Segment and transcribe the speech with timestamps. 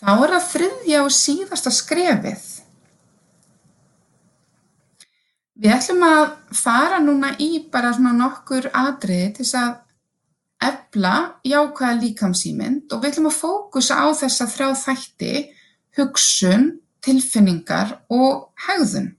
[0.00, 2.44] Þá er það þriðja og síðasta skrefið.
[5.60, 6.22] Við ætlum að
[6.56, 9.72] fara núna í bara svona nokkur atriði til þess að
[10.70, 15.32] efla jákvæða líkamsýmynd og við ætlum að fókusa á þessa þrjá þætti
[15.98, 16.64] hugsun,
[17.04, 19.10] tilfinningar og hegðun.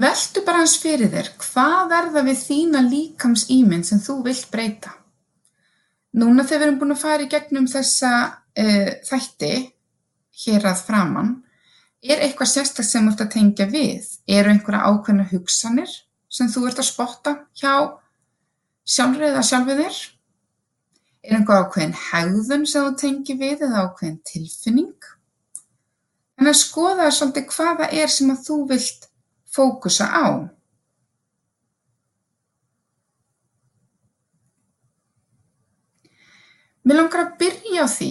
[0.00, 4.94] Veltu bara hans fyrir þér, hvað er það við þína líkamsýmynd sem þú vilt breyta?
[6.18, 9.52] Núna þegar við erum búin að fara í gegnum þessa uh, þætti
[10.44, 11.34] hér að framann,
[12.02, 14.08] er eitthvað sérstaklega sem þú ert að tengja við?
[14.26, 15.92] Eru einhverja ákveðna hugsanir
[16.30, 17.74] sem þú ert að spotta hjá
[18.88, 20.00] sjálfur eða sjálfur þér?
[21.20, 25.10] Er einhver ákveðin hegðun sem þú tengir við eða ákveðin tilfinning?
[26.40, 29.10] En að skoða svolítið hvaða er sem að þú vilt
[29.50, 30.26] fókusa á.
[36.90, 38.06] Mér langar að byrja á því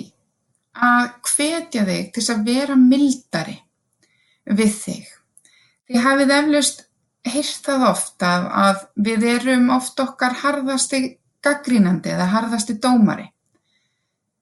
[0.80, 3.56] að hvetja þig til að vera mildari
[4.48, 5.10] við þig.
[5.90, 6.86] Þið hafið eflaust
[7.28, 11.02] heyrt það oft að, við erum oft okkar harðasti
[11.44, 13.28] gaggrínandi eða harðasti dómari.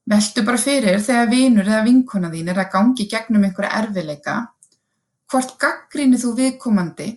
[0.05, 4.37] Veltu bara fyrir þegar vinur eða vinkona þín er að gangi gegnum einhverja erfileika,
[5.33, 7.09] hvort gaggríni þú viðkomandi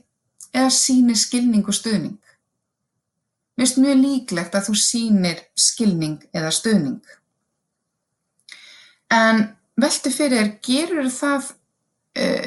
[0.56, 2.16] eða sýnir skilning og stuðning.
[3.61, 7.03] Finnst mjög líklegt að þú sýnir skilning eða stuðning.
[9.12, 9.42] En
[9.77, 11.50] veltu fyrir, gerur það
[12.16, 12.47] uh,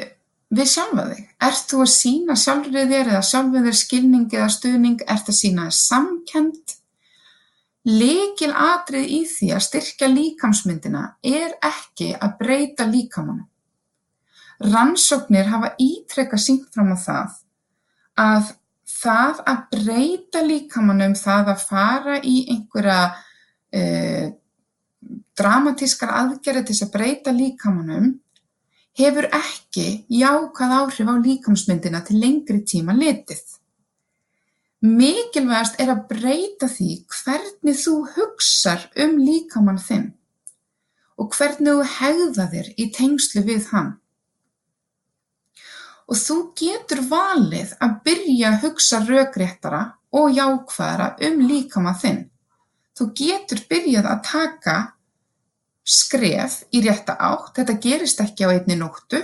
[0.58, 1.28] við sjálfa þig?
[1.48, 5.04] Ert þú að sína sjálfrið þér eða sjálfið þér skilning eða stuðning?
[5.14, 6.74] Ert að sína þér samkend?
[7.94, 13.46] Lekil atrið í því að styrkja líkamsmyndina er ekki að breyta líkamannu.
[14.66, 17.40] Rannsóknir hafa ítrekka sínt fram á það
[18.18, 18.52] að
[18.94, 24.26] það að breyta líkamannum, það að fara í einhverja uh,
[25.38, 28.12] dramatískar aðgerði til þess að breyta líkamannum
[28.98, 33.42] hefur ekki jákvæð áhrif á líkamsmyndina til lengri tíma litið.
[34.84, 40.10] Mikilvægast er að breyta því hvernig þú hugsar um líkamann þinn
[41.18, 43.94] og hvernig þú hegða þér í tengslu við hann.
[46.10, 49.82] Og þú getur valið að byrja að hugsa rökréttara
[50.14, 52.20] og jákvæðara um líkamann þinn.
[52.94, 54.76] Þú getur byrjað að taka
[55.84, 59.20] skref í rétta átt, þetta gerist ekki á einni nóttu,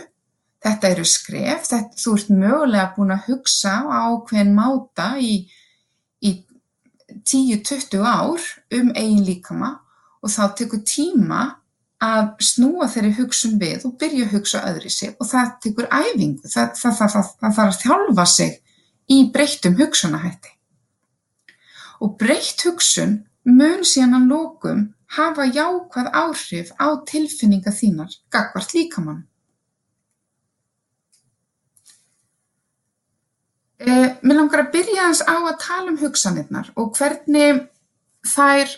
[0.61, 5.47] þetta eru skref, þetta, þú ert mögulega búin að hugsa á ákveðin máta í,
[6.21, 6.33] í
[7.25, 9.79] 10-20 ár um eigin líkama.
[10.21, 11.60] Og þá tekur tíma
[12.01, 16.49] að snúa þeirri hugsun við og byrja að hugsa öðri sig og það tekur æfingu,
[16.49, 17.11] það, það, það,
[17.43, 18.55] það þarf að þjálfa sig
[19.11, 20.55] í breyttum hugsunahætti.
[22.01, 29.27] Og breytt hugsun mun síðan að lokum hafa jákvæð áhrif á tilfinningar þínar gagnvart líkamanum.
[33.81, 37.63] Eh, mér langar að byrja aðeins á að tala um hugsanirnar og hvernig
[38.29, 38.75] þær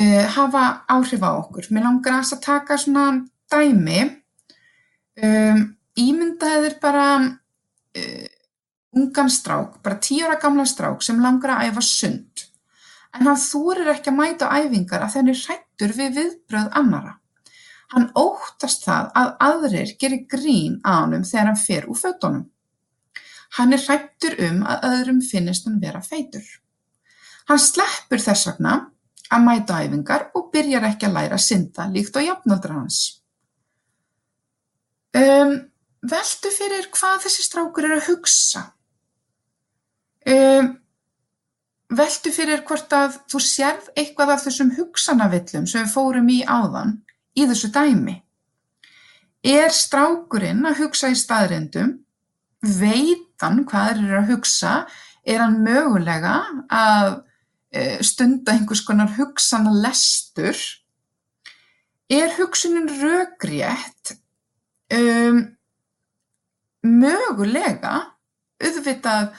[0.00, 1.68] uh, hafa áhrif á okkur.
[1.70, 3.06] Mér langar að taka svona
[3.50, 4.00] dæmi,
[5.22, 5.62] um,
[5.98, 8.26] ímyndaðir bara uh,
[8.96, 12.44] ungan strák, bara tíu ára gamla strák sem langar að æfa sund.
[13.16, 17.16] En hann þúrir ekki að mæta æfingar að þenni hrættur við viðbröð annara.
[17.88, 22.44] Hann óttast það að aðrir gerir grín á honum þegar hann fer úr fötunum.
[23.56, 26.44] Hann er hrættur um að öðrum finnist hann vera feitur.
[27.48, 28.74] Hann sleppur þess vegna
[29.32, 33.00] að mæta á æfingar og byrjar ekki að læra að synda líkt og jafnaldrar hans.
[35.16, 35.54] Um,
[36.04, 38.64] veltu fyrir hvað þessi strákur er að hugsa.
[40.28, 40.72] Um,
[41.88, 46.98] veltu fyrir hvort að þú sérð eitthvað af þessum hugsanavillum sem við fórum í áðan
[47.38, 48.18] í þessu dæmi.
[49.44, 51.98] Er strákurinn að hugsa í staðrindum?
[52.60, 54.74] Veit hann hvað er að hugsa?
[55.22, 56.40] Er hann mögulega
[56.72, 57.20] að
[58.00, 60.56] stunda einhvers konar hugsanalestur.
[62.08, 64.16] Er hugsunin rökrétt?
[64.88, 65.42] Um,
[66.82, 68.14] mögulega.
[68.58, 69.34] Auðvitað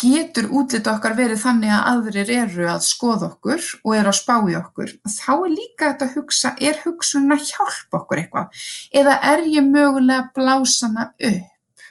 [0.00, 4.34] getur útlit okkar verið þannig að aðrir eru að skoða okkur og eru að spá
[4.48, 4.94] í okkur.
[5.04, 8.64] Þá er líka þetta að hugsa er hugsunin að hjálpa okkur eitthvað?
[8.96, 11.86] Eða er ég mögulega að blása hana upp?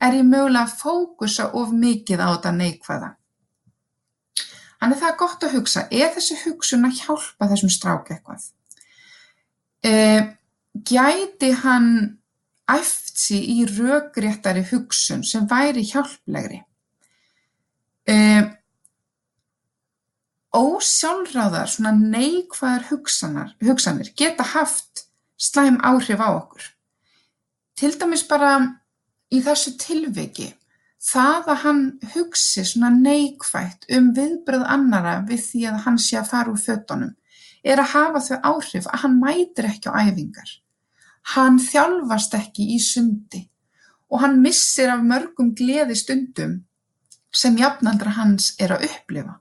[0.00, 3.12] Er ég mögulega að fókusa of mikið á þetta neikvæða
[4.86, 8.42] Þannig það er gott að hugsa, er þessi hugsun að hjálpa þessum strák eitthvað?
[9.82, 10.28] Eh,
[10.78, 11.88] gæti hann
[12.70, 16.60] æft sér í rökréttari hugsun sem væri hjálplegri?
[18.06, 18.46] Eh,
[20.54, 26.62] ósjálfráðar svona neikvæðar hugsanir geta haft slæm áhrif á okkur.
[27.74, 28.54] Til dæmis bara
[29.34, 30.52] í þessu tilviki,
[31.06, 31.82] það að hann
[32.14, 37.14] hugsi svona neikvætt um viðbröð annara við því að hann sé að fara úr fötunum
[37.66, 40.50] er að hafa þau áhrif að hann mætir ekki á æfingar.
[41.34, 43.42] Hann þjálfast ekki í sundi
[44.10, 46.60] og hann missir af mörgum gleði stundum
[47.34, 49.40] sem jafnaldra hans er að upplifa.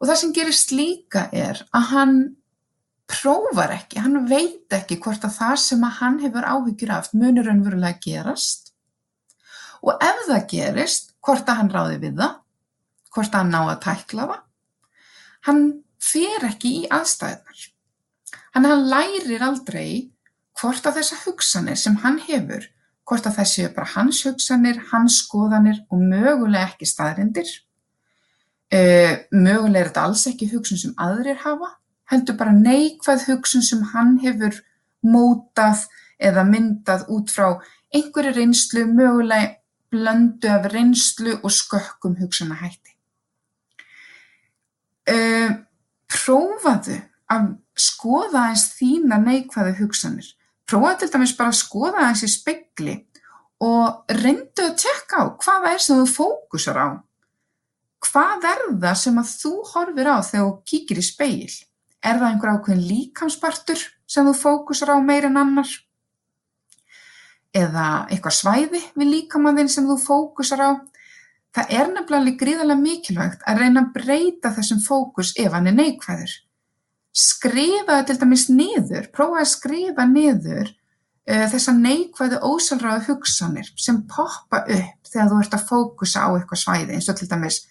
[0.00, 2.16] Og það sem gerist líka er að hann
[3.06, 7.46] prófar ekki, hann veit ekki hvort að það sem að hann hefur áhyggjur af munur
[7.46, 8.65] raunverulega gerast
[9.86, 12.34] og ef það gerist, hvort að hann ráði við það,
[13.14, 14.44] hvort að hann ná að tækla það,
[15.46, 15.64] hann
[16.02, 17.64] fer ekki í aðstæðnar.
[18.56, 19.88] Hann, hann lærir aldrei
[20.56, 22.64] hvort að þessa hugsanir sem hann hefur,
[23.06, 27.50] hvort að það séu bara hans hugsanir, hans skoðanir og mögulega ekki staðrindir.
[28.72, 31.76] Uh, mögulega er þetta alls ekki hugsun sem aðrir hafa,
[32.10, 34.58] heldur bara neikvæð hugsun sem hann hefur
[35.06, 35.84] mótað
[36.18, 37.60] eða myndað út frá
[37.94, 39.54] einhverju reynslu, mögulega
[39.92, 42.94] blöndu af reynslu og skökkum hugsanahætti.
[45.06, 45.52] Uh,
[46.10, 46.98] prófaðu
[47.30, 50.28] að skoða eins þína neikvæðu hugsanir.
[50.66, 52.96] Prófaðu til dæmis bara að skoða eins í spegli
[53.62, 56.88] og reyndu að tjekka á hvaða er sem þú fókusar á.
[58.06, 61.54] Hvað er það sem að þú horfir á þegar þú kíkir í speil?
[62.04, 65.70] Er það einhver ákveðin líkamspartur sem þú fókusar á meir en annar?
[67.54, 70.70] Eða eitthvað svæði við líkamann sem þú fókusar á?
[71.56, 76.34] Það er nefnilega gríðarlega mikilvægt að reyna að breyta þessum fókus ef hann er neikvæður.
[77.16, 84.66] Skrifa til dæmis niður, prófa að skrifa niður uh, þessar neikvæðu ósálráðu hugsanir sem poppa
[84.66, 87.62] upp þegar þú ert að fókusa á eitthvað svæði eins og til dæmis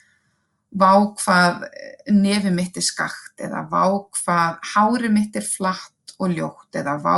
[0.75, 1.67] vá hvað
[2.11, 3.85] nefi mitt er skakt eða vá
[4.17, 7.15] hvað hári mitt er flatt og ljótt eða vá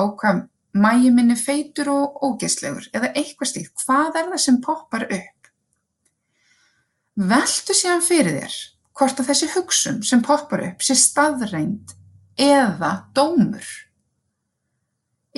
[0.75, 3.73] mægi minn er feitur og ógeðslegur eða eitthvað slíkt.
[3.83, 5.51] Hvað er það sem poppar upp?
[7.17, 8.57] Veltu síðan fyrir þér
[8.97, 11.93] hvort að þessi hugsun sem poppar upp sé staðreind
[12.37, 13.67] eða dómur.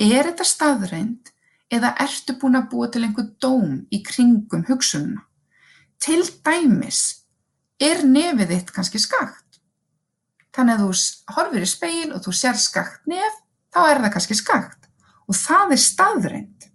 [0.00, 1.32] Er þetta staðreind
[1.72, 5.24] eða ertu búin að búa til einhver dóm í kringum hugsununa?
[6.00, 7.26] Til dæmis
[7.80, 9.60] er nefið þitt kannski skakt.
[10.56, 13.36] Þannig að þú horfir í speil og þú sér skakt nef,
[13.70, 14.89] þá er það kannski skakt
[15.30, 16.66] og það er staðreind.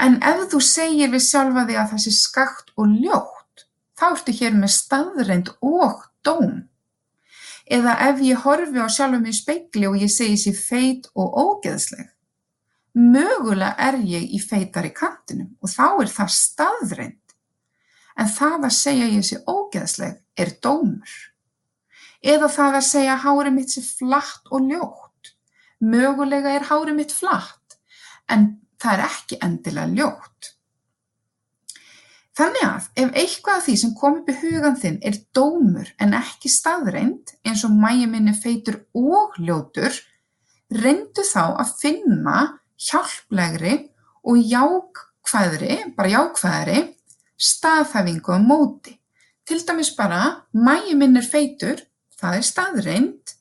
[0.00, 3.66] En ef þú segir við sjálfa því að það sé skakt og ljótt,
[3.96, 6.66] þá ertu hér með staðreind og dóm.
[7.66, 12.12] Eða ef ég horfi á sjálfum í speikli og ég segi sér feit og ógeðsleg,
[12.96, 17.22] mögulega er ég í feitari kantinum og þá er það staðreind.
[18.16, 21.16] En það að segja ég sé ógeðsleg er dómur.
[22.24, 25.05] Eða það að segja hári mitt sé flatt og ljótt.
[25.80, 27.78] Mögulega er hári mitt flatt,
[28.28, 30.52] en það er ekki endilega ljótt.
[32.36, 36.12] Þannig að ef eitthvað af því sem kom upp í hugan þinn er dómur en
[36.18, 39.94] ekki staðreind eins og mægi minni feitur og ljótur,
[40.68, 42.36] reyndu þá að finna
[42.88, 43.78] hjálplegri
[44.26, 46.82] og jákvæðri, bara jákvæðri,
[47.40, 48.96] staðhæfingu á móti.
[49.46, 51.80] Til dæmis bara, mægi minn er feitur,
[52.20, 53.35] það er staðreind,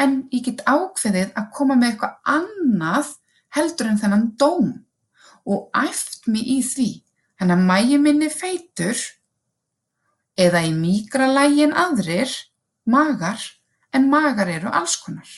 [0.00, 3.14] en ég get ákveðið að koma með eitthvað annað
[3.54, 4.70] heldur en þennan dóm
[5.44, 6.90] og æft mig í því
[7.38, 9.00] Þannig að magi minn er feitur
[10.38, 12.30] eða í mýkra lagi en aðrir
[12.90, 13.42] magar
[13.94, 15.28] en magar eru alls konar.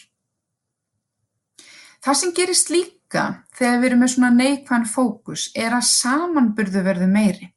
[2.05, 3.25] Það sem gerist líka
[3.57, 7.51] þegar við erum með svona neikvæðan fókus er að samanburðu verður meiri.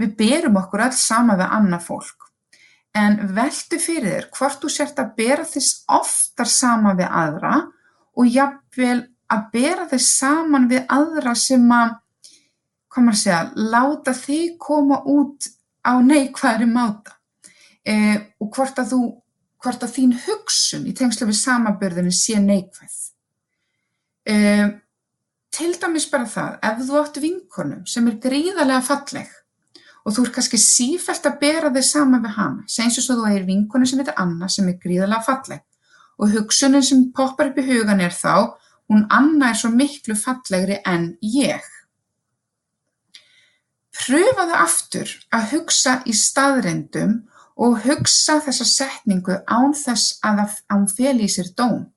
[0.00, 2.29] Við berum okkur alls sama við annað fólk
[2.96, 7.54] en veldu fyrir þér hvort þú sért að bera þess oftar sama við aðra
[8.18, 8.98] og jafnvel
[9.30, 11.96] að bera þess saman við aðra sem að
[12.90, 15.46] hvað maður að segja, láta þig koma út
[15.86, 17.14] á neikvæðri máta
[17.86, 19.00] eh, og hvort að þú,
[19.62, 22.96] hvort að þín hugsun í tengslu við samaburðinu sé neikvæð.
[24.26, 24.66] Eh,
[25.54, 29.36] til dæmis bara það, ef þú átt vinkonum sem er gríðarlega falleg
[30.04, 33.48] og þú er kannski sífælt að bera þig sama við hana, svo að þú er
[33.48, 35.66] vinkonu sem heitir Anna sem er gríðarlega falleg
[36.20, 38.56] og hugsunin sem poppar upp í hugan er þá,
[38.92, 41.64] hún Anna er svo miklu fallegri en ég.
[44.00, 47.16] Prufaðu aftur að hugsa í staðreyndum
[47.60, 51.88] og hugsa þessa setningu án þess að hún feli í sér dóm.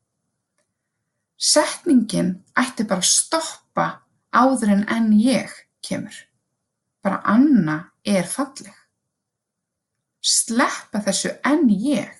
[1.38, 3.88] Setningin ætti bara að stoppa
[4.32, 5.52] áður en enn ég
[5.84, 6.16] kemur.
[7.04, 8.74] Bara Anna er falleg.
[10.24, 12.12] Sleppa þessu enn ég.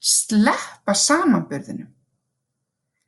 [0.00, 1.90] Sleppa samanburðinum.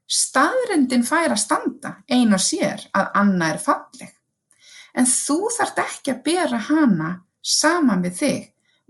[0.06, 4.12] Staðrindin fær að standa ein og sér að Anna er falleg.
[4.96, 7.10] En þú þart ekki að bera hana
[7.42, 8.42] saman við þig.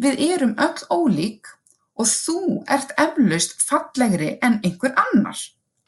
[0.03, 1.49] Við erum öll ólík
[1.97, 5.39] og þú ert eflaust fallegri en einhver annar,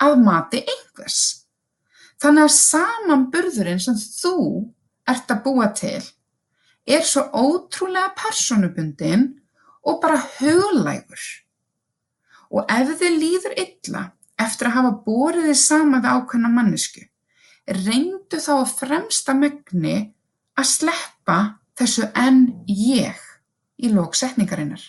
[0.00, 1.44] að mati einhvers.
[2.18, 4.38] Þannig að samanburðurinn sem þú
[5.08, 6.00] ert að búa til
[6.88, 9.28] er svo ótrúlega personubundin
[9.84, 11.20] og bara huglægur.
[12.48, 14.04] Og ef þið líður illa
[14.40, 17.02] eftir að hafa borið þið sama við ákveðna mannesku,
[17.68, 19.96] reyndu þá að fremsta megni
[20.58, 21.38] að sleppa
[21.78, 23.18] þessu en ég
[23.78, 24.80] í lóksetningarinnar.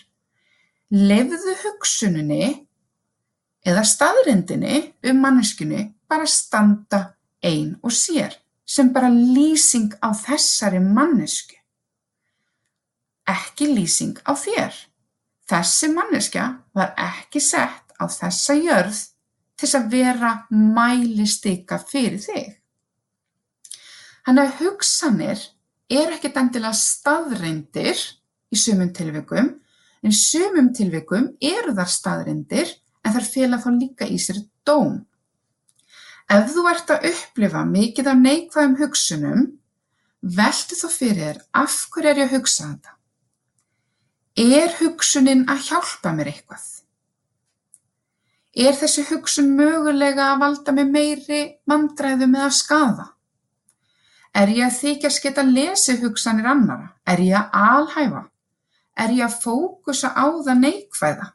[0.90, 2.66] Lefðu hugsuninni
[3.66, 7.04] eða staðrindinni um manneskunni bara standa
[7.44, 8.34] ein og sér
[8.66, 11.59] sem bara lýsing á þessari mannesku.
[13.30, 14.74] Ekki lýsing á þér.
[15.50, 19.00] Þessi manneskja var ekki sett á þessa jörð
[19.60, 22.56] til að vera mælistika fyrir þig.
[24.24, 25.42] Þannig að hugsanir
[25.90, 27.98] er ekkert endilega staðreindir
[28.50, 29.50] í sumum tilvikum,
[30.06, 32.70] en sumum tilvikum eru þar staðreindir
[33.04, 35.00] en þar fela þá líka í sér dóm.
[36.30, 39.44] Ef þú ert að upplifa mikið af neikvæðum hugsunum,
[40.22, 42.99] veltu þá fyrir þér af hverju er ég að hugsa þetta?
[44.38, 46.66] Er hugsunin að hjálpa mér eitthvað?
[48.54, 53.06] Er þessi hugsun mögulega að valda mér meiri vandræðum eða skaða?
[54.34, 56.92] Er ég að þykjast geta lesið hugsanir annara?
[57.06, 58.22] Er ég að alhæfa?
[58.94, 61.26] Er ég að fókusa á það neikvæða?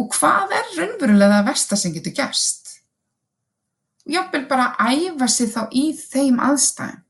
[0.00, 2.80] Og hvað er raunverulega það versta sem getur gerst?
[4.08, 7.04] Jafnvel bara að æfa sig þá í þeim aðstæðum.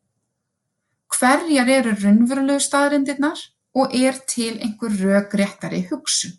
[1.11, 3.39] Hverjar eru raunverulegu staðrindirnar
[3.75, 6.37] og er til einhver rökréttari hugsun?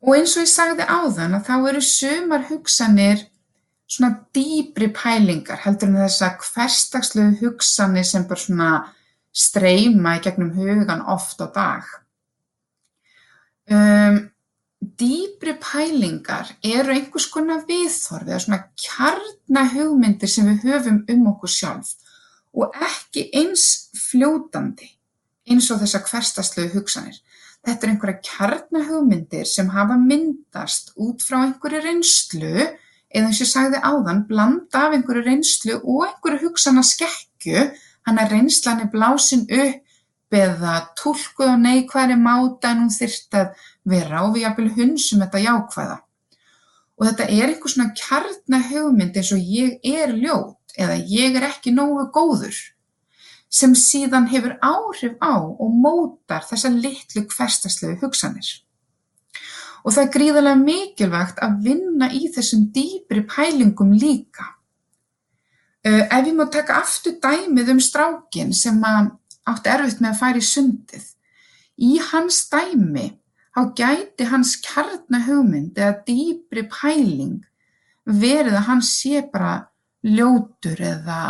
[0.00, 3.26] Og eins og ég sagði áðan að þá eru sumar hugsanir
[3.90, 8.70] svona dýbri pælingar heldur en þessa hverstagslegu hugsanir sem bara svona
[9.30, 11.90] streyma í gegnum hugan oft á dag.
[13.70, 14.22] Um,
[14.80, 21.92] dýbri pælingar eru einhvers konar viðþorfi eða svona kjarnahugmyndir sem við höfum um okkur sjálf
[22.56, 24.88] og ekki eins fljótandi
[25.50, 27.18] eins og þessar hverstastlegu hugsanir.
[27.66, 33.50] Þetta er einhverja kjarnahugmyndir sem hafa myndast út frá einhverju reynslu eða eins og ég
[33.50, 37.66] sagði áðan, blanda af einhverju reynslu og einhverju hugsana skekkju,
[38.08, 43.66] hann að reynslan er blásin upp eða tólkuð og neikværi máta en hún þyrft að
[43.90, 45.98] vera og við jafnvel hunsum þetta jákvæða.
[47.00, 51.72] Og þetta er einhver svona kjarnahugmynd eins og ég er ljót eða ég er ekki
[51.74, 52.56] nógu góður
[53.50, 58.50] sem síðan hefur áhrif á og mótar þessar litlu hverstaslegu hugsanir.
[59.82, 64.46] Og það er gríðarlega mikilvægt að vinna í þessum dýpri pælingum líka.
[65.82, 70.44] Ef ég má taka aftur dæmið um strákin sem átti erfitt með að færa í
[70.44, 71.06] sundið,
[71.80, 73.06] í hans dæmi
[73.56, 77.40] þá gæti hans kjarnahugmynd eða dýpri pæling
[78.04, 79.69] verið að hann sé bara
[80.06, 81.20] ljótur eða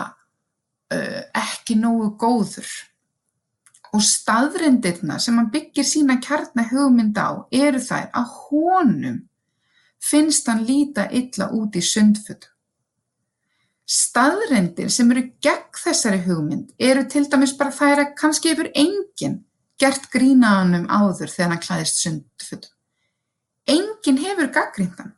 [0.90, 2.68] ekki nógu góður.
[3.90, 9.18] Og staðrindirna sem hann byggir sína kjarnahugmynd á eru þær að honum
[10.00, 12.50] finnst hann líta illa út í sundfutum.
[13.90, 19.40] Staðrindir sem eru gegn þessari hugmynd eru til dæmis bara þær að kannski hefur enginn
[19.80, 22.76] gert grína hann um áður þegar hann klæðist sundfutum.
[23.66, 25.16] Enginn hefur gaggrínt hann.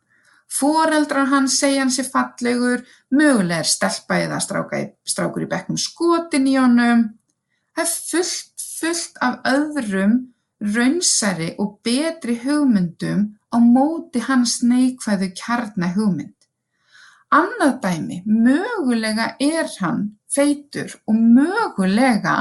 [0.53, 6.57] Foreldrar hans segja hann sé fallegur, mögulega er stelpa eða strákur í bekknum skotin í
[6.59, 7.07] honum.
[7.73, 10.19] Það er fullt, fullt af öðrum
[10.63, 16.37] raunsæri og betri hugmyndum á móti hans neikvæðu kjarnahugmynd.
[17.33, 22.35] Annað dæmi, mögulega er hann feitur og mögulega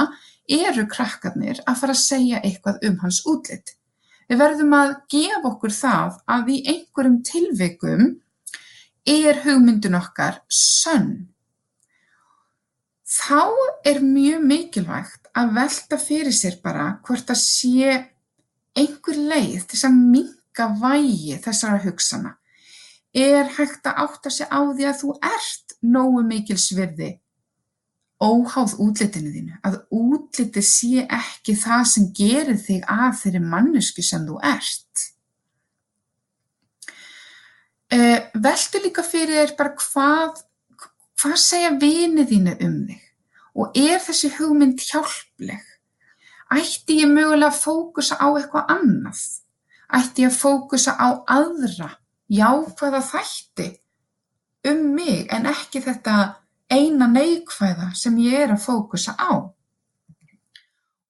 [0.48, 3.74] eru krakkarnir að fara að segja eitthvað um hans útlit.
[4.30, 8.04] Við verðum að gefa okkur það að í einhverjum tilvikum
[9.08, 11.28] er hugmyndin okkar sönn.
[13.12, 13.44] Þá
[13.84, 17.96] er mjög mikilvægt að velta fyrir sér bara hvort það sé
[18.78, 22.36] einhver leið til að minka vægi þessara hugsana.
[23.12, 27.10] Er hægt að átta sig á því að þú ert nógu mikil svirði
[28.22, 34.24] óháð útlitinu þínu, að útlitið sé ekki það sem gerir þig að þeirri mannesku sem
[34.28, 35.08] þú ert.
[37.92, 40.38] Uh, veltu líka fyrir þér bara hvað,
[41.20, 43.08] hvað segja vinið þínu um þig
[43.52, 45.66] og er þessi hugmynd hjálpleg?
[46.52, 49.20] ætti ég mögulega að fókusa á eitthvað annað?
[49.92, 51.88] Ætti ég að fókusa á aðra,
[52.32, 53.68] jákvæða þætti
[54.68, 56.16] um mig en ekki þetta
[56.72, 59.52] eina neikvæða sem ég er að fókusa á?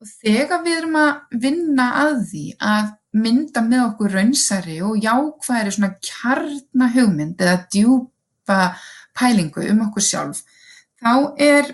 [0.03, 2.91] Og þegar við erum að vinna að því að
[3.23, 8.59] mynda með okkur raunsæri og jákvæðri svona kjarnahugmynd eða djúpa
[9.19, 10.41] pælingu um okkur sjálf,
[11.03, 11.69] þá er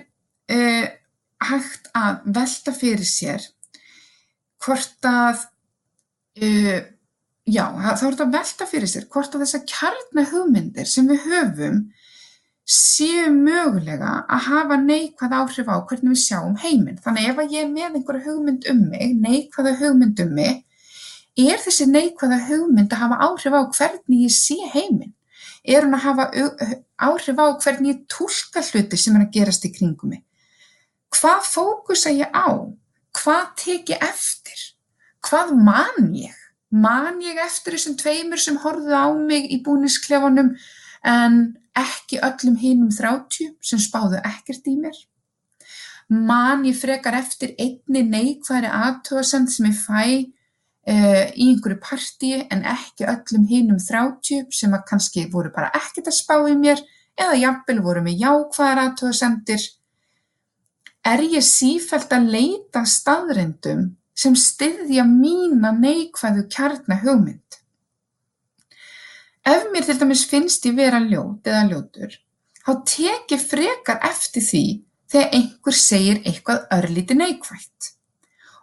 [0.50, 0.87] uh,
[1.49, 3.47] hægt að velta fyrir sér
[4.64, 5.45] hvort að,
[6.42, 6.80] uh,
[7.47, 11.85] já, þá er þetta velta fyrir sér hvort að þessar kjarnahugmyndir sem við höfum
[12.69, 16.99] séu mögulega að hafa neikvæð áhrif á hvernig við sjáum heiminn.
[17.01, 20.59] Þannig ef ég er með einhverja hugmynd um mig, neikvæða hugmynd um mig,
[21.39, 25.15] er þessi neikvæða hugmynd að hafa áhrif á hvernig ég sé heiminn?
[25.65, 26.27] Er hún að hafa
[27.09, 30.25] áhrif á hvernig ég tólka hluti sem er að gerast í kringum mig?
[31.17, 32.53] Hvað fókusa ég á?
[33.17, 34.61] Hvað tek ég eftir?
[35.25, 36.37] Hvað man ég?
[36.69, 40.53] Man ég eftir þessum tveimur sem horfðu á mig í búnisklefanum
[41.05, 44.97] en ekki öllum hinum 30 sem spáðu ekkert í mér.
[46.09, 50.02] Man ég frekar eftir einni neikværi aðtöðasend sem ég fæ
[50.88, 56.09] uh, í einhverju partíi en ekki öllum hinum 30 sem að kannski voru bara ekkert
[56.09, 56.81] að spá í mér
[57.19, 59.69] eða jafnvel voru með jákvæðar aðtöðasendir.
[61.09, 63.85] Er ég sífælt að leita staðrindum
[64.19, 67.48] sem styðja mína neikvæðu kjarnahugmynd?
[69.49, 72.12] Ef mér til dæmis finnst ég vera ljót eða ljótur,
[72.64, 74.64] þá tek ég frekar eftir því
[75.09, 77.93] þegar einhver segir eitthvað örlítið neikvætt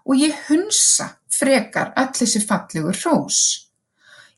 [0.06, 3.40] og ég hunsa frekar öll þessi fallegu hrós.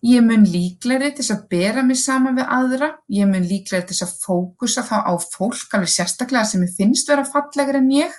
[0.06, 4.14] Ég mun líklegri til að bera mig saman við aðra, ég mun líklegri til að
[4.22, 8.14] fókusa þá á fólk alveg sérstaklega sem ég finnst vera fallegri en ég,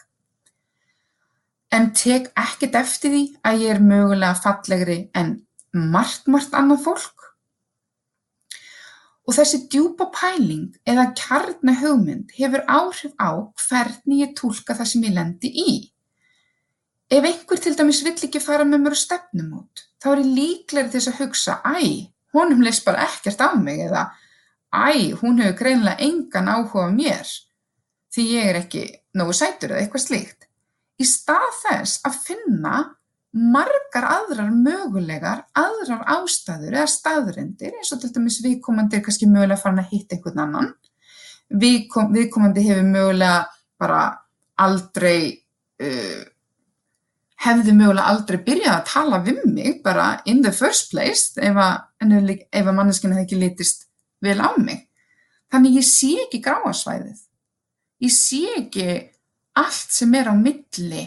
[1.72, 5.38] en tek ekkert eftir því að ég er mögulega fallegri en
[5.72, 7.17] margt, margt annað fólk.
[9.28, 13.30] Og þessi djúpa pæling eða kjarnahugmynd hefur áhrif á
[13.68, 15.72] hvernig ég túlka það sem ég lendi í.
[17.12, 20.92] Ef einhver til dæmis vill ekki fara með mér á stefnumót, þá er ég líklegri
[20.92, 24.06] til þess að hugsa, æ, honum leist bara ekkert á mig eða
[24.72, 27.28] æ, hún hefur greinlega engan áhuga á mér
[28.12, 28.84] því ég er ekki
[29.16, 30.48] nógu sætur eða eitthvað slíkt.
[31.00, 32.76] Í stað þess að finna
[33.88, 39.60] margar aðrar mögulegar, aðrar ástæður eða staðrendir eins og til dæmis viðkomandi er kannski mögulega
[39.60, 40.74] farin að hitta einhvern annan,
[41.48, 43.46] Viðkom, viðkomandi hefur mögulega
[43.80, 44.00] bara
[44.60, 45.40] aldrei,
[45.80, 46.24] uh,
[47.40, 51.78] hefði mögulega aldrei byrjað að tala við mig bara in the first place ef að,
[52.52, 53.88] að manneskinu hefði ekki litist
[54.20, 54.84] vel á mig.
[55.48, 57.22] Þannig ég sé ekki gráasvæðið,
[58.04, 58.90] ég sé ekki
[59.56, 61.06] allt sem er á milli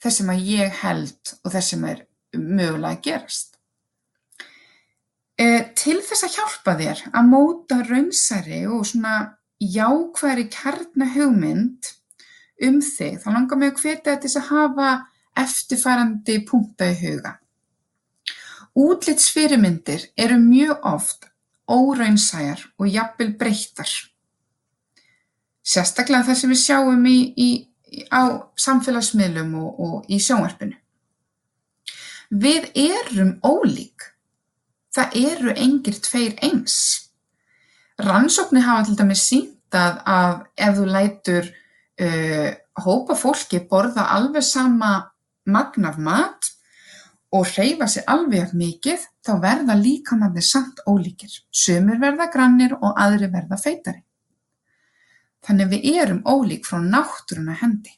[0.00, 2.04] þess sem að ég held og þess sem er
[2.36, 3.56] mögulega að gerast.
[5.40, 9.14] E, til þess að hjálpa þér að móta raunsæri og svona
[9.60, 11.92] jákværi kjarnahugmynd
[12.66, 14.90] um þig, þá langar mig að hvetja til þess að hafa
[15.40, 17.36] eftirfærandi punkta í huga.
[18.80, 21.26] Útlitsfyrirmyndir eru mjög oft
[21.70, 23.90] óraunsæjar og jafnvel breyttar.
[25.60, 27.50] Sérstaklega það sem við sjáum í, í
[28.10, 30.76] á samfélagsmiðlum og, og í sjónvarpinu.
[32.30, 34.06] Við erum ólík.
[34.94, 36.76] Það eru engir tveir eins.
[38.00, 42.50] Rannsóknir hafa til dæmis sínt að, ef þú lætur uh,
[42.80, 45.10] hópa fólki borða alveg sama
[45.50, 46.50] magnaf mat
[47.30, 51.30] og hreyfa sér alveg mikið, þá verða líkamannir samt ólíkir.
[51.50, 54.02] Sumir verða grannir og aðri verða feitari.
[55.46, 57.92] Þannig við erum ólík frá náttúrunnar hendi.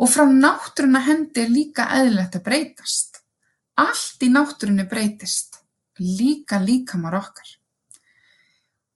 [0.00, 3.20] Og frá náttúrunnar hendi er líka eðlilegt að breytast.
[3.80, 5.60] Allt í náttúrunni breytist,
[5.98, 7.56] líka líkamar okkar.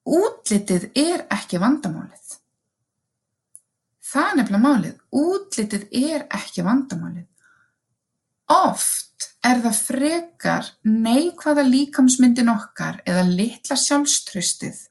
[0.05, 2.35] Útlitið er ekki vandamálið.
[4.05, 4.99] Það er nefnilega málið.
[5.17, 7.29] Útlitið er ekki vandamálið.
[8.53, 14.83] Oft er það frekar neikvæða líkamsmyndin okkar eða litla sjálfströstið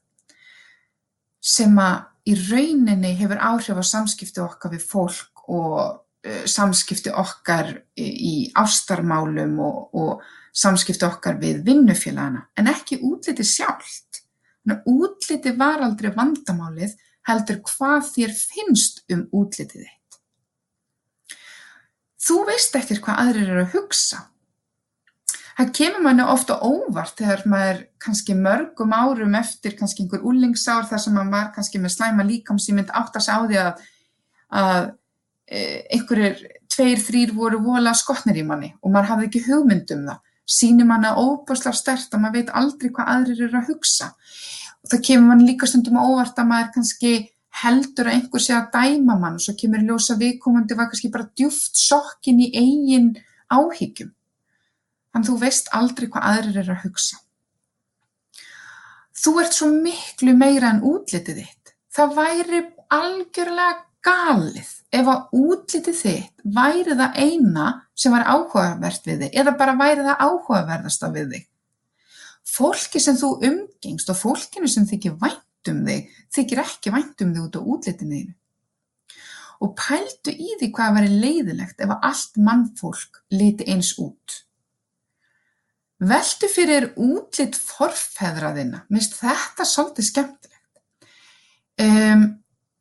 [1.44, 7.74] sem að í rauninni hefur áhrif á samskipti okkar við fólk og uh, samskipti okkar
[8.00, 14.22] í ástarmálum og, og samskipti okkar við vinnufélagana en ekki útliti sjálft.
[14.88, 16.94] Útliti var aldrei vandamálið
[17.28, 20.20] heldur hvað þér finnst um útlitið þitt.
[22.24, 24.22] Þú veist ekkert hvað aðrir eru að hugsa
[25.58, 31.02] það kemur manni ofta óvart þegar maður kannski mörgum árum eftir kannski einhver úlingsár þar
[31.04, 33.84] sem maður var kannski með slæma líkamsýmynd átt að sá því að,
[34.62, 34.82] að
[35.46, 35.60] e,
[35.94, 36.42] einhverjir
[36.74, 40.22] tveir, þrýr voru vola skotnir í manni og maður hafði ekki hugmynd um það.
[40.44, 44.10] Sýnir manna óbúslega stert að maður veit aldrei hvað aðrir eru að hugsa.
[44.84, 47.12] Og það kemur mann líka stundum á óvart að maður kannski
[47.62, 50.90] heldur að einhver sé að dæma mann og svo kemur í ljós að viðkomandi var
[50.90, 53.14] kannski bara djúft sokkin í eigin
[53.54, 54.10] áhyggjum.
[55.14, 57.20] Þannig þú veist aldrei hvað aðrir eru að hugsa.
[59.14, 61.74] Þú ert svo miklu meira en útlitið þitt.
[61.94, 69.24] Það væri algjörlega galið ef að útlitið þitt væri það eina sem var áhugavert við
[69.24, 71.44] þig eða bara væri það áhugaverðasta við þig.
[72.54, 77.36] Fólki sem þú umgengst og fólkinu sem þykir vænt um þig þykir ekki vænt um
[77.36, 78.34] þig út á útlitinu þínu.
[79.64, 84.42] Og pældu í því hvað væri leiðilegt ef að allt mannfólk liti eins út.
[86.02, 90.80] Veltu fyrir útlit forfeðraðina, minnst þetta svolítið skemmtilegt.
[91.80, 92.24] Um,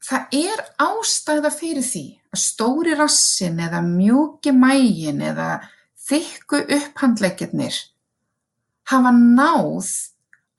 [0.04, 5.62] Það er ástæða fyrir því að stóri rassinn eða mjúki mægin eða
[6.10, 7.78] þykku upphandleggirnir
[8.92, 9.94] hafa náð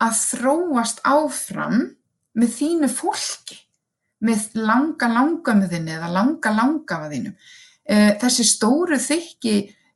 [0.05, 1.83] að þróast áfram
[2.35, 3.59] með þínu fólki,
[4.25, 7.37] með langa langamuðinni eða langa langafaðinum.
[7.85, 9.55] Eh, þessi stóru þykki,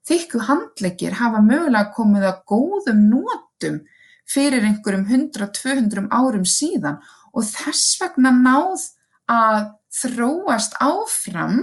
[0.08, 3.80] þykku handleggir hafa mögulega komið að góðum nótum
[4.28, 7.00] fyrir einhverjum 100-200 árum síðan
[7.32, 8.86] og þess vegna náð
[9.28, 9.58] að
[9.98, 11.58] þróast áfram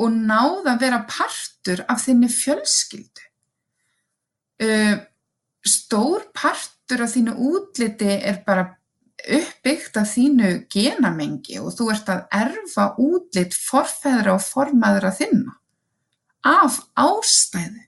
[0.00, 3.26] og náð að vera partur af þinni fjölskyldu.
[4.60, 4.96] Uh,
[5.64, 8.66] stór partur af þínu útliti er bara
[9.20, 15.56] uppbyggt af þínu genamengi og þú ert að erfa útlit forfeðra og formaðra þinna
[16.46, 17.86] af ástæðu.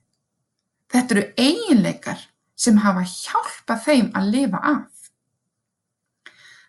[0.93, 4.89] Þetta eru eiginleikar sem hafa hjálpað þeim að lifa af.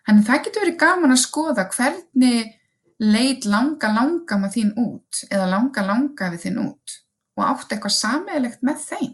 [0.05, 2.55] Þannig það getur verið gaman að skoða hvernig
[3.01, 6.97] leit langa langama þín út eða langa langafi þín út
[7.35, 9.13] og áttu eitthvað sammeðilegt með þeim.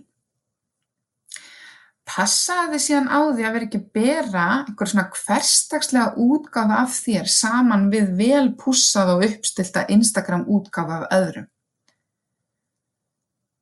[2.12, 7.88] Passaði síðan á því að vera ekki bera einhver svona hverstagslega útgafa af þér saman
[7.94, 11.48] við vel pussað og uppstilta Instagram útgafa af öðrum.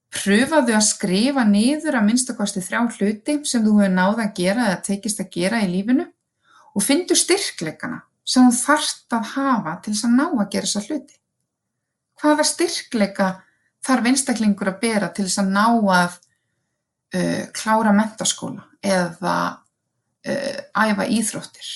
[0.10, 4.80] Prufaðu að skrifa niður að minnstakosti þrjá hluti sem þú hefur náð að gera eða
[4.88, 6.08] tekist að gera í lífinu
[6.74, 10.84] og finndu styrkleikana sem þú þarft að hafa til þess að ná að gera þessa
[10.88, 11.16] hluti.
[12.20, 13.30] Hvaða styrkleika
[13.86, 16.18] þarf einstaklingur að bera til þess að ná að
[17.16, 19.36] uh, klára mentaskóla eða
[20.26, 21.70] uh, æfa íþróttir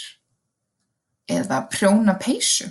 [1.34, 2.68] eða prjóna peysu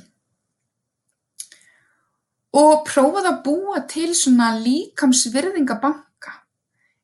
[2.52, 6.08] og prófað að búa til svona líkamsvirðingabank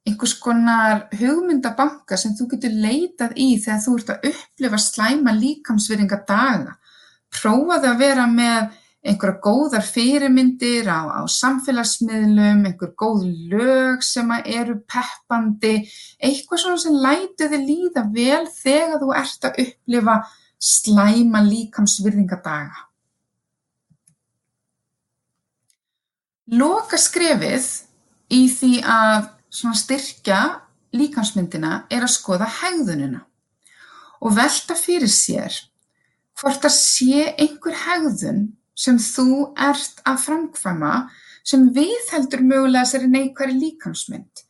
[0.09, 6.21] einhvers konar hugmyndabanka sem þú getur leitað í þegar þú ert að upplifa slæma líkamsvirðinga
[6.29, 6.77] daga.
[7.35, 8.77] Prófaðu að vera með
[9.09, 15.77] einhverja góðar fyrirmyndir á, á samfélagsmiðlum, einhver góð lög sem eru peppandi,
[16.19, 20.19] eitthvað svona sem lætu þið líða vel þegar þú ert að upplifa
[20.59, 22.43] slæma líkamsvirðinga
[26.49, 26.59] daga.
[26.59, 27.69] Loka skrefið
[28.33, 30.61] í því að styrkja
[30.97, 33.27] líkamsmyndina er að skoða hegðunina
[34.21, 35.53] og velta fyrir sér
[36.39, 40.93] hvort það sé einhver hegðun sem þú ert að framkvæma
[41.45, 44.45] sem viðheldur mögulega þessari neikværi líkamsmynd.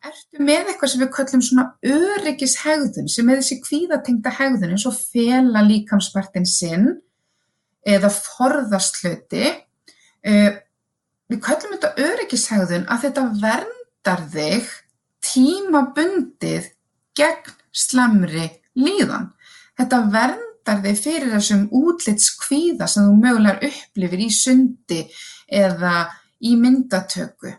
[0.00, 4.96] Ertu með eitthvað sem við köllum svona öryggishegðun sem er þessi kvíðatengta hegðun eins og
[4.96, 6.88] fela líkamspartin sinn
[7.84, 9.50] eða forðast hluti.
[10.24, 10.56] Eh,
[11.30, 14.68] við köllum þetta öryggishegðun að þetta vernd verndar þig
[15.20, 16.70] tímabundið
[17.14, 19.30] gegn slæmri líðan.
[19.76, 25.02] Þetta verndar þig fyrir þessum útlitskvíða sem þú mögulegar upplifir í sundi
[25.46, 27.52] eða í myndatöku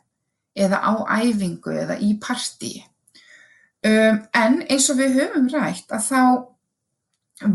[0.56, 2.82] eða á æfingu eða í partíi.
[3.82, 6.22] Um, en eins og við höfum rætt að þá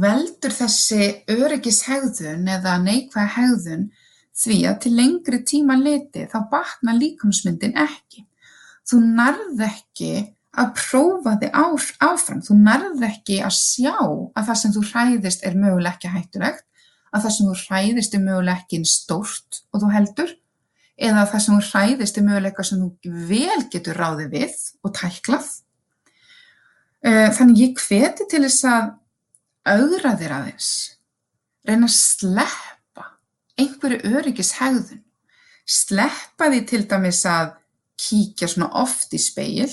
[0.02, 3.85] veldur þessi öryggishegðun eða neikvæða hegðun
[4.37, 8.27] því að til lengri tíma liti þá batna líkamsmyndin ekki.
[8.87, 10.12] Þú nærð ekki
[10.57, 11.59] að prófa þig
[12.07, 16.64] áfram, þú nærð ekki að sjá að það sem þú hræðist er mögulega ekki hættulegt,
[17.12, 20.33] að það sem þú hræðist er mögulega ekki stórt og þú heldur,
[20.96, 24.62] eða að það sem þú hræðist er mögulega eitthvað sem þú vel getur ráðið við
[24.81, 25.51] og tæklað.
[27.07, 28.94] Eh, þannig ég hveti til þess að
[29.77, 30.70] augra þér aðeins,
[31.68, 32.75] reyna að sleppa
[33.60, 35.02] einhverju öryggishegðun,
[35.66, 37.54] sleppa því til dæmis að
[38.00, 39.70] kíkja svona oft í speil,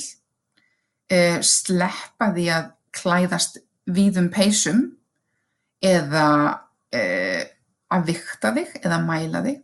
[1.11, 4.85] eh, sleppa því að klæðast víðum peysum
[5.83, 6.27] eða
[6.93, 7.43] eh,
[7.93, 9.61] að vikta þig eða mæla þig.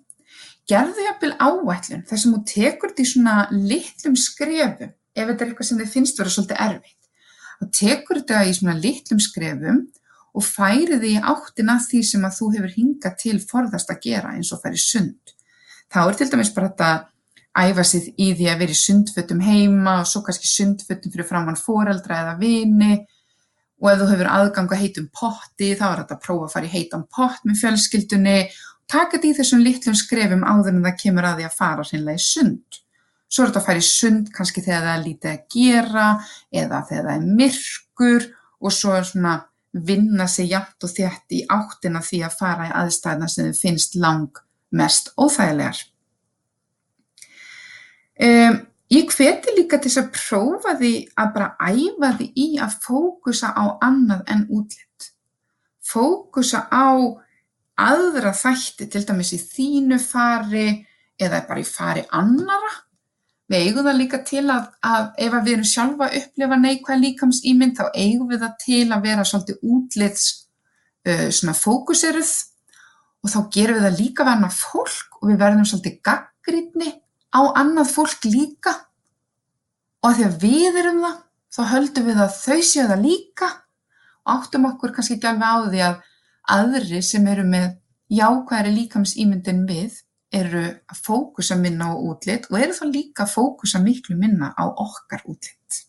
[0.70, 5.48] gerðu jafnvel áætlun þar sem þú tekur þetta í svona litlum skrefum ef þetta er
[5.48, 7.08] eitthvað sem þið finnst vera svolítið erfitt.
[7.58, 9.80] Þá tekur þetta í svona litlum skrefum
[10.34, 14.52] og færi því áttina því sem að þú hefur hingað til forðast að gera eins
[14.54, 15.36] og færi sund.
[15.90, 16.92] Þá er til dæmis bara þetta
[17.60, 21.60] æfa sig í því að vera í sundfötum heima og svo kannski sundfötum fyrir framann
[21.60, 23.00] foreldra eða vini
[23.80, 26.70] og ef þú hefur aðgang að heitum potti þá er þetta að prófa að fara
[26.70, 28.38] í heitan pott með fjölskyldunni
[28.90, 32.22] taka þetta í þessum litlum skrefum áður en það kemur að því að fara hreinlega
[32.22, 32.80] í sund.
[33.30, 36.08] Svo er þetta að fara í sund kannski þegar það er lítið að gera
[36.62, 38.28] eða þegar það er myrkur
[38.60, 39.36] og svo er svona
[39.86, 43.96] vinna sig jæmt og þétt í áttina því að fara í aðstæðna sem þið finnst
[44.00, 44.42] lang
[44.76, 45.80] mest óþægilegar.
[48.20, 48.60] Um,
[48.92, 53.54] ég hveti líka til þess að prófa því að bara æfa því í að fókusa
[53.56, 55.10] á annað en útlitt.
[55.80, 56.94] Fókusa á
[57.80, 60.68] aðra þætti, til dæmis í þínu fari
[61.20, 62.74] eða bara í fari annara.
[63.50, 67.00] Við eigum það líka til að, að ef að við erum sjálfa að upplifa neikvæð
[67.04, 70.26] líkamsýmynd þá eigum við það til að vera svolítið útlits
[71.10, 72.34] uh, svona fókuseruð.
[73.20, 76.92] Og þá gerum við það líka annað fólk og við verðum svolítið gaggrítni
[77.34, 78.76] á annað fólk líka.
[80.06, 81.18] Og að við erum það
[81.50, 83.50] þá höldum við að þau séu það líka.
[84.24, 86.00] Og áttum okkur kannski ekki alveg á því að
[86.50, 87.76] Aðrir sem eru með
[88.10, 90.00] jákvæðari líkamsímynd við
[90.32, 94.66] eru að fókusa minna á útlit og eru þá líka að fókusa miklu minna á
[94.70, 95.82] okkar útlit.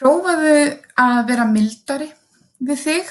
[0.00, 0.54] Prófaðu
[1.00, 2.08] að vera mildari
[2.60, 3.10] við þig.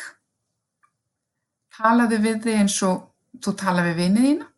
[1.79, 3.05] Talaðu við þig eins og
[3.43, 4.49] þú tala við vinið þína.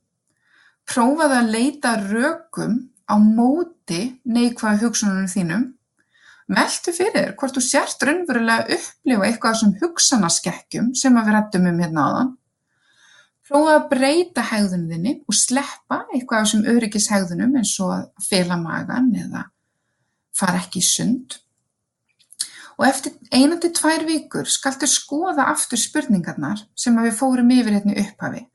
[0.92, 5.70] Prófaðu að leita rökum á móti neikvæða hugsunum þínum
[6.52, 11.30] Veltu fyrir þér hvort þú sért raunverulega að upplifa eitthvað af þessum hugsanaskekkjum sem við
[11.32, 12.32] ræddum um hérna áðan.
[13.52, 18.56] Prófa að breyta hegðunum þinni og sleppa eitthvað af þessum öryggishegðunum eins og að fela
[18.56, 19.42] magan eða
[20.40, 21.36] fara ekki í sund.
[22.80, 28.46] Og eftir einandi tvær vikur skaltu skoða aftur spurningarnar sem við fórum yfir hérna upphafi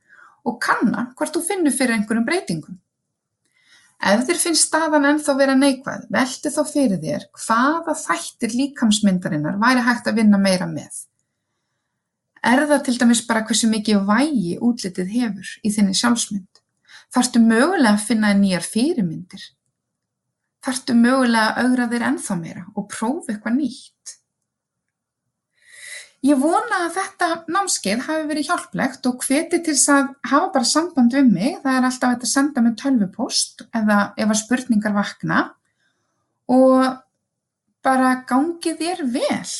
[0.49, 2.79] og kanna hvort þú finnur fyrir einhverjum breytingum.
[4.01, 9.85] Ef þér finnst staðan ennþá vera neikvæð, veltu þá fyrir þér hvaða þættir líkamsmyndarinnar væri
[9.85, 11.05] hægt að vinna meira með.
[12.47, 16.61] Er það til dæmis bara hversu mikið vægi útlitið hefur í þinni sjálfsmynd?
[17.11, 19.43] Þarftu mögulega að finna nýjar fyrirmyndir?
[20.63, 24.15] Þarftu mögulega að augra þér ennþá meira og prófa eitthvað nýtt?
[26.25, 30.69] Ég vona að þetta námskeið hafi verið hjálplegt og hveti til þess að hafa bara
[30.71, 31.59] samband við mig.
[31.61, 35.43] Það er alltaf að senda mig tölvupost eða ef að spurningar vakna
[36.51, 37.03] og
[37.85, 39.51] bara gangi þér vel.